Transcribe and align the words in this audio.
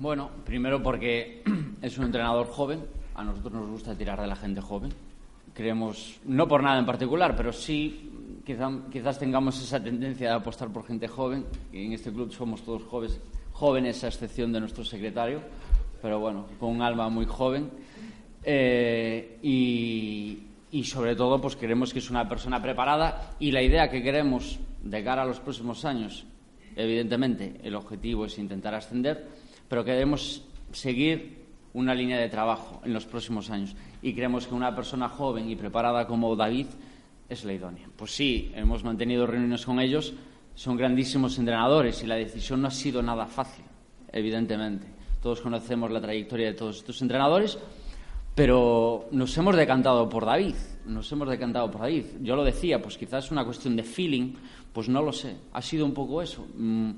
Bueno, 0.00 0.30
primero 0.44 0.80
porque 0.80 1.42
es 1.82 1.98
un 1.98 2.04
entrenador 2.04 2.46
joven. 2.46 2.84
A 3.16 3.24
nosotros 3.24 3.52
nos 3.52 3.68
gusta 3.68 3.96
tirar 3.96 4.20
de 4.20 4.28
la 4.28 4.36
gente 4.36 4.60
joven. 4.60 4.92
Creemos, 5.52 6.20
no 6.24 6.46
por 6.46 6.62
nada 6.62 6.78
en 6.78 6.86
particular, 6.86 7.34
pero 7.34 7.52
sí 7.52 8.12
quizás 8.46 9.18
tengamos 9.18 9.60
esa 9.60 9.82
tendencia 9.82 10.28
de 10.28 10.34
apostar 10.36 10.68
por 10.68 10.86
gente 10.86 11.08
joven. 11.08 11.46
En 11.72 11.92
este 11.92 12.12
club 12.12 12.32
somos 12.32 12.62
todos 12.62 12.84
jóvenes, 12.84 13.20
jóvenes 13.52 14.04
a 14.04 14.06
excepción 14.06 14.52
de 14.52 14.60
nuestro 14.60 14.84
secretario, 14.84 15.40
pero 16.00 16.20
bueno, 16.20 16.46
con 16.60 16.70
un 16.70 16.82
alma 16.82 17.08
muy 17.08 17.26
joven. 17.26 17.68
Eh, 18.44 19.40
y, 19.42 20.38
y 20.70 20.84
sobre 20.84 21.16
todo, 21.16 21.40
pues 21.40 21.56
queremos 21.56 21.92
que 21.92 21.98
es 21.98 22.08
una 22.08 22.28
persona 22.28 22.62
preparada 22.62 23.32
y 23.40 23.50
la 23.50 23.62
idea 23.62 23.90
que 23.90 24.00
queremos 24.00 24.60
de 24.80 25.02
cara 25.02 25.22
a 25.22 25.26
los 25.26 25.40
próximos 25.40 25.84
años, 25.84 26.24
evidentemente, 26.76 27.60
el 27.64 27.74
objetivo 27.74 28.26
es 28.26 28.38
intentar 28.38 28.76
ascender 28.76 29.47
pero 29.68 29.84
queremos 29.84 30.42
seguir 30.72 31.38
una 31.74 31.94
línea 31.94 32.18
de 32.18 32.28
trabajo 32.28 32.80
en 32.84 32.92
los 32.92 33.06
próximos 33.06 33.50
años 33.50 33.76
y 34.02 34.14
creemos 34.14 34.46
que 34.46 34.54
una 34.54 34.74
persona 34.74 35.08
joven 35.08 35.48
y 35.48 35.56
preparada 35.56 36.06
como 36.06 36.34
David 36.34 36.66
es 37.28 37.44
la 37.44 37.52
idónea. 37.52 37.88
Pues 37.96 38.12
sí, 38.12 38.50
hemos 38.54 38.82
mantenido 38.84 39.26
reuniones 39.26 39.64
con 39.64 39.80
ellos, 39.80 40.14
son 40.54 40.76
grandísimos 40.76 41.38
entrenadores 41.38 42.02
y 42.02 42.06
la 42.06 42.16
decisión 42.16 42.62
no 42.62 42.68
ha 42.68 42.72
sido 42.72 43.02
nada 43.02 43.26
fácil, 43.26 43.64
evidentemente. 44.12 44.86
Todos 45.22 45.40
conocemos 45.40 45.90
la 45.90 46.00
trayectoria 46.00 46.46
de 46.46 46.54
todos 46.54 46.78
estos 46.78 47.02
entrenadores, 47.02 47.58
pero 48.34 49.08
nos 49.10 49.36
hemos 49.36 49.56
decantado 49.56 50.08
por 50.08 50.24
David, 50.24 50.54
nos 50.86 51.10
hemos 51.12 51.28
decantado 51.28 51.70
por 51.70 51.82
David. 51.82 52.04
Yo 52.22 52.34
lo 52.34 52.44
decía, 52.44 52.80
pues 52.80 52.96
quizás 52.96 53.26
es 53.26 53.30
una 53.30 53.44
cuestión 53.44 53.76
de 53.76 53.82
feeling, 53.82 54.32
pues 54.72 54.88
no 54.88 55.02
lo 55.02 55.12
sé, 55.12 55.36
ha 55.52 55.60
sido 55.60 55.84
un 55.84 55.92
poco 55.92 56.22
eso. 56.22 56.46
Mm, 56.56 56.92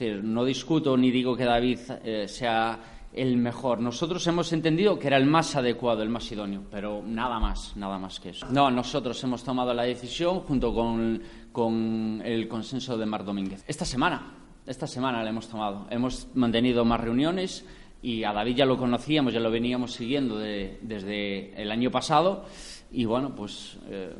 no 0.00 0.44
discuto 0.44 0.96
ni 0.96 1.10
digo 1.10 1.36
que 1.36 1.44
David 1.44 1.78
eh, 2.04 2.28
sea 2.28 2.78
el 3.12 3.36
mejor. 3.36 3.80
Nosotros 3.80 4.26
hemos 4.26 4.52
entendido 4.52 4.98
que 4.98 5.08
era 5.08 5.16
el 5.16 5.26
más 5.26 5.56
adecuado, 5.56 6.02
el 6.02 6.08
más 6.08 6.30
idóneo, 6.30 6.62
pero 6.70 7.02
nada 7.04 7.38
más, 7.40 7.76
nada 7.76 7.98
más 7.98 8.20
que 8.20 8.30
eso. 8.30 8.46
No, 8.50 8.70
nosotros 8.70 9.22
hemos 9.24 9.42
tomado 9.42 9.74
la 9.74 9.82
decisión 9.82 10.40
junto 10.40 10.74
con, 10.74 11.22
con 11.52 12.22
el 12.24 12.46
consenso 12.48 12.96
de 12.96 13.06
Mar 13.06 13.24
Domínguez. 13.24 13.64
Esta 13.66 13.84
semana, 13.84 14.34
esta 14.66 14.86
semana 14.86 15.22
la 15.22 15.30
hemos 15.30 15.48
tomado. 15.48 15.86
Hemos 15.90 16.28
mantenido 16.34 16.84
más 16.84 17.00
reuniones 17.00 17.64
y 18.02 18.22
a 18.24 18.32
David 18.32 18.56
ya 18.56 18.66
lo 18.66 18.76
conocíamos, 18.76 19.32
ya 19.32 19.40
lo 19.40 19.50
veníamos 19.50 19.92
siguiendo 19.92 20.38
desde 20.38 21.60
el 21.60 21.70
año 21.72 21.90
pasado 21.90 22.44
y 22.92 23.04
bueno, 23.04 23.34
pues 23.34 23.78
eh, 23.88 24.14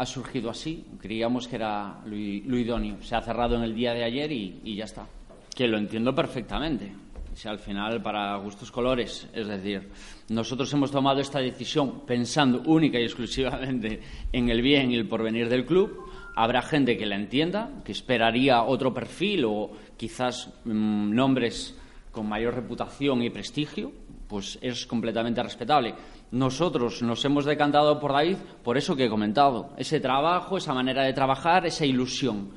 ha 0.00 0.06
surgido 0.06 0.48
así. 0.48 0.86
Creíamos 0.98 1.46
que 1.46 1.56
era 1.56 2.00
lo, 2.06 2.16
idóneo. 2.16 3.02
Se 3.02 3.14
ha 3.14 3.20
cerrado 3.20 3.56
en 3.56 3.64
el 3.64 3.74
día 3.74 3.92
de 3.92 4.02
ayer 4.02 4.32
y, 4.32 4.74
ya 4.74 4.84
está. 4.84 5.06
Que 5.54 5.68
lo 5.68 5.76
entiendo 5.76 6.14
perfectamente. 6.14 6.90
Si 7.34 7.46
al 7.46 7.58
final, 7.58 8.00
para 8.00 8.34
gustos 8.36 8.72
colores, 8.72 9.28
es 9.34 9.46
decir, 9.46 9.90
nosotros 10.30 10.72
hemos 10.72 10.90
tomado 10.90 11.20
esta 11.20 11.38
decisión 11.40 12.00
pensando 12.06 12.62
única 12.64 12.98
y 12.98 13.04
exclusivamente 13.04 14.00
en 14.32 14.48
el 14.48 14.62
bien 14.62 14.90
y 14.90 14.96
el 14.96 15.06
porvenir 15.06 15.50
del 15.50 15.66
club. 15.66 16.10
Habrá 16.34 16.62
gente 16.62 16.96
que 16.96 17.04
la 17.04 17.16
entienda, 17.16 17.70
que 17.84 17.92
esperaría 17.92 18.62
otro 18.62 18.94
perfil 18.94 19.44
o 19.44 19.70
quizás 19.98 20.48
mm, 20.64 21.14
nombres 21.14 21.76
con 22.10 22.26
mayor 22.26 22.54
reputación 22.54 23.22
y 23.22 23.28
prestigio, 23.28 23.92
pues 24.26 24.58
es 24.62 24.86
completamente 24.86 25.42
respetable. 25.42 25.94
Nosotros 26.32 27.02
nos 27.02 27.24
hemos 27.24 27.44
decantado 27.44 27.98
por 27.98 28.12
David 28.12 28.36
por 28.62 28.78
eso 28.78 28.94
que 28.94 29.06
he 29.06 29.10
comentado, 29.10 29.70
ese 29.76 29.98
trabajo, 29.98 30.56
esa 30.56 30.74
manera 30.74 31.02
de 31.02 31.12
trabajar, 31.12 31.66
esa 31.66 31.84
ilusión. 31.84 32.50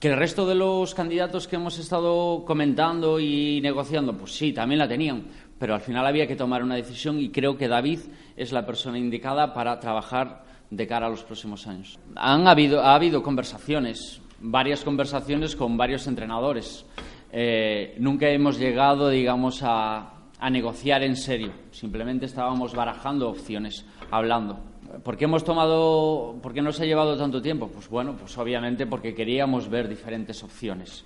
Que 0.00 0.08
el 0.08 0.16
resto 0.16 0.46
de 0.46 0.54
los 0.54 0.94
candidatos 0.94 1.48
que 1.48 1.56
hemos 1.56 1.78
estado 1.78 2.44
comentando 2.46 3.20
y 3.20 3.60
negociando, 3.60 4.16
pues 4.16 4.32
sí, 4.32 4.52
también 4.52 4.78
la 4.78 4.88
tenían, 4.88 5.26
pero 5.58 5.74
al 5.74 5.80
final 5.80 6.06
había 6.06 6.26
que 6.26 6.36
tomar 6.36 6.62
una 6.62 6.76
decisión 6.76 7.18
y 7.20 7.30
creo 7.30 7.58
que 7.58 7.68
David 7.68 8.00
es 8.36 8.52
la 8.52 8.64
persona 8.64 8.98
indicada 8.98 9.52
para 9.52 9.78
trabajar 9.80 10.44
de 10.70 10.86
cara 10.86 11.06
a 11.06 11.10
los 11.10 11.24
próximos 11.24 11.66
años. 11.66 11.98
Han 12.16 12.46
habido, 12.46 12.80
ha 12.80 12.94
habido 12.94 13.22
conversaciones, 13.22 14.22
varias 14.40 14.82
conversaciones 14.82 15.56
con 15.56 15.76
varios 15.76 16.06
entrenadores. 16.06 16.86
Eh, 17.32 17.96
nunca 17.98 18.28
hemos 18.30 18.58
llegado, 18.58 19.10
digamos, 19.10 19.60
a, 19.62 20.17
a 20.38 20.50
negociar 20.50 21.02
en 21.02 21.16
serio. 21.16 21.52
Simplemente 21.70 22.26
estábamos 22.26 22.74
barajando 22.74 23.28
opciones, 23.28 23.84
hablando. 24.10 24.58
¿Por 25.02 25.16
qué 25.16 25.24
hemos 25.24 25.44
tomado, 25.44 26.36
por 26.42 26.54
qué 26.54 26.62
nos 26.62 26.80
ha 26.80 26.84
llevado 26.84 27.16
tanto 27.16 27.42
tiempo? 27.42 27.68
Pues 27.68 27.88
bueno, 27.88 28.16
pues 28.16 28.36
obviamente 28.38 28.86
porque 28.86 29.14
queríamos 29.14 29.68
ver 29.68 29.88
diferentes 29.88 30.42
opciones. 30.42 31.04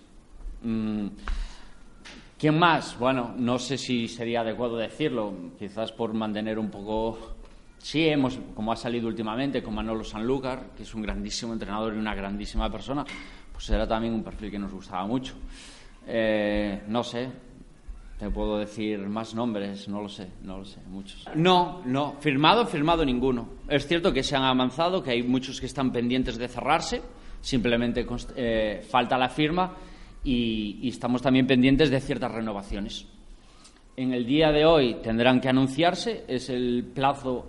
Mm, 0.62 1.08
¿Quién 2.38 2.58
más? 2.58 2.98
Bueno, 2.98 3.34
no 3.36 3.58
sé 3.58 3.78
si 3.78 4.08
sería 4.08 4.40
adecuado 4.40 4.76
decirlo, 4.76 5.32
quizás 5.58 5.92
por 5.92 6.12
mantener 6.12 6.58
un 6.58 6.70
poco. 6.70 7.36
Sí, 7.78 8.06
hemos, 8.08 8.38
como 8.54 8.72
ha 8.72 8.76
salido 8.76 9.08
últimamente, 9.08 9.62
con 9.62 9.74
Manolo 9.74 10.04
Sanlúcar, 10.04 10.70
que 10.76 10.84
es 10.84 10.94
un 10.94 11.02
grandísimo 11.02 11.52
entrenador 11.52 11.94
y 11.94 11.98
una 11.98 12.14
grandísima 12.14 12.70
persona, 12.70 13.04
pues 13.52 13.68
era 13.70 13.86
también 13.86 14.14
un 14.14 14.22
perfil 14.22 14.50
que 14.50 14.58
nos 14.58 14.72
gustaba 14.72 15.06
mucho. 15.06 15.34
Eh, 16.06 16.82
no 16.88 17.04
sé, 17.04 17.28
te 18.18 18.30
puedo 18.30 18.58
decir 18.58 18.98
más 19.00 19.34
nombres, 19.34 19.88
no 19.88 20.00
lo 20.00 20.08
sé, 20.08 20.28
no 20.42 20.58
lo 20.58 20.64
sé, 20.64 20.80
muchos. 20.88 21.24
No, 21.34 21.82
no, 21.84 22.14
firmado, 22.20 22.66
firmado 22.66 23.04
ninguno. 23.04 23.48
Es 23.68 23.86
cierto 23.86 24.12
que 24.12 24.22
se 24.22 24.36
han 24.36 24.44
avanzado, 24.44 25.02
que 25.02 25.10
hay 25.10 25.22
muchos 25.22 25.60
que 25.60 25.66
están 25.66 25.90
pendientes 25.90 26.38
de 26.38 26.48
cerrarse, 26.48 27.02
simplemente 27.40 28.06
eh, 28.36 28.84
falta 28.88 29.18
la 29.18 29.28
firma 29.28 29.74
y, 30.24 30.88
estamos 30.88 31.20
también 31.20 31.46
pendientes 31.46 31.90
de 31.90 32.00
ciertas 32.00 32.30
renovaciones. 32.30 33.06
En 33.96 34.12
el 34.12 34.24
día 34.24 34.52
de 34.52 34.64
hoy 34.64 34.94
tendrán 35.02 35.40
que 35.40 35.48
anunciarse, 35.48 36.24
es 36.28 36.48
el 36.48 36.84
plazo 36.94 37.46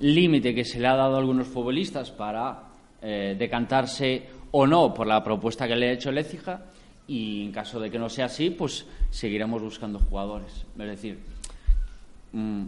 límite 0.00 0.54
que 0.54 0.64
se 0.64 0.80
le 0.80 0.88
ha 0.88 0.96
dado 0.96 1.14
a 1.14 1.18
algunos 1.18 1.46
futbolistas 1.46 2.10
para 2.10 2.64
eh, 3.00 3.36
decantarse 3.38 4.28
o 4.50 4.66
no 4.66 4.92
por 4.92 5.06
la 5.06 5.22
propuesta 5.22 5.66
que 5.66 5.76
le 5.76 5.90
ha 5.90 5.92
hecho 5.92 6.10
el 6.10 6.18
Écija 6.18 6.60
y 7.08 7.42
en 7.46 7.52
caso 7.52 7.80
de 7.80 7.90
que 7.90 7.98
no 7.98 8.10
sea 8.10 8.26
así, 8.26 8.50
pues 8.50 8.84
seguiremos 9.10 9.62
buscando 9.62 9.98
jugadores. 9.98 10.66
Es 10.78 10.86
decir, 10.86 11.18
mm, 12.32 12.64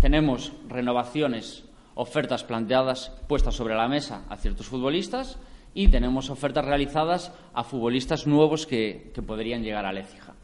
tenemos 0.00 0.52
renovaciones, 0.68 1.64
ofertas 1.96 2.44
planteadas, 2.44 3.10
puestas 3.26 3.56
sobre 3.56 3.74
la 3.74 3.88
mesa 3.88 4.22
a 4.30 4.36
ciertos 4.36 4.66
futbolistas 4.66 5.38
y 5.74 5.88
tenemos 5.88 6.30
ofertas 6.30 6.64
realizadas 6.64 7.32
a 7.52 7.64
futbolistas 7.64 8.26
nuevos 8.26 8.66
que, 8.66 9.12
podrían 9.26 9.62
llegar 9.62 9.84
a 9.84 9.92
Lécija. 9.92 10.34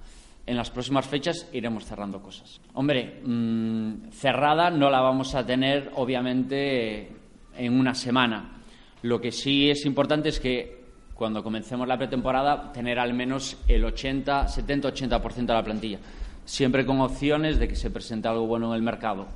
En 0.45 0.57
las 0.57 0.71
próximas 0.71 1.07
fechas 1.07 1.49
iremos 1.53 1.85
cerrando 1.85 2.21
cosas. 2.21 2.61
Hombre, 2.75 3.21
mm, 3.25 4.11
cerrada 4.11 4.71
no 4.71 4.91
la 4.91 5.01
vamos 5.01 5.37
a 5.37 5.47
tener, 5.47 5.93
obviamente, 5.95 7.09
en 7.57 7.79
una 7.79 7.95
semana. 7.95 8.63
Lo 9.03 9.21
que 9.21 9.31
sí 9.31 9.71
es 9.71 9.87
importante 9.87 10.31
es 10.31 10.41
que 10.41 10.82
cuando 11.23 11.45
comencemos 11.45 11.87
la 11.87 11.97
pretemporada, 11.97 12.73
tener 12.73 12.99
al 12.99 13.15
menos 13.15 13.57
el 13.69 13.85
80, 13.85 14.49
70-80% 14.49 15.47
de 15.47 15.55
la 15.55 15.63
plantilla. 15.63 15.99
Siempre 16.45 16.85
con 16.85 17.01
opciones 17.01 17.61
de 17.61 17.69
que 17.69 17.77
se 17.77 17.93
presente 17.93 18.27
algo 18.27 18.45
bueno 18.49 18.71
en 18.71 18.75
el 18.75 18.83
mercado 18.83 19.29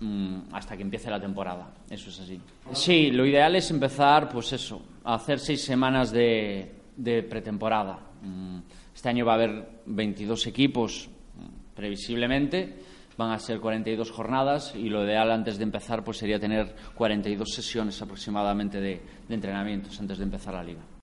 mm, 0.00 0.38
hasta 0.52 0.74
que 0.74 0.80
empiece 0.80 1.10
la 1.10 1.20
temporada. 1.20 1.70
Eso 1.90 2.08
es 2.08 2.18
así. 2.18 2.40
Sí, 2.72 3.10
lo 3.10 3.26
ideal 3.26 3.54
es 3.56 3.70
empezar, 3.70 4.30
pues 4.30 4.54
eso, 4.54 4.80
a 5.04 5.16
hacer 5.16 5.38
seis 5.38 5.62
semanas 5.62 6.10
de, 6.12 6.76
pretemporada. 7.28 7.98
Mm, 8.22 8.60
este 8.94 9.10
año 9.10 9.26
va 9.26 9.32
a 9.32 9.34
haber 9.34 9.82
22 9.84 10.46
equipos, 10.46 11.10
mm, 11.36 11.74
previsiblemente. 11.74 12.78
Van 13.18 13.32
a 13.32 13.38
ser 13.38 13.60
42 13.60 14.10
jornadas 14.10 14.74
y 14.74 14.88
lo 14.88 15.04
ideal 15.04 15.30
antes 15.30 15.58
de 15.58 15.64
empezar 15.64 16.02
pues 16.02 16.16
sería 16.16 16.40
tener 16.40 16.74
42 16.94 17.52
sesiones 17.52 18.00
aproximadamente 18.00 18.80
de 18.80 19.02
entrenamientos 19.28 20.00
antes 20.00 20.16
de 20.16 20.24
empezar 20.24 20.54
la 20.54 20.64
liga. 20.64 20.84